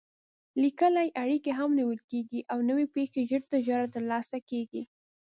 لیکلې 0.61 1.07
اړیکې 1.23 1.51
هم 1.59 1.69
نیول 1.79 1.99
کېږي 2.11 2.41
او 2.51 2.57
نوې 2.69 2.85
پېښې 2.95 3.21
ژر 3.29 3.41
تر 3.51 3.59
ژره 3.67 3.87
ترلاسه 3.95 4.37
کېږي. 4.49 4.81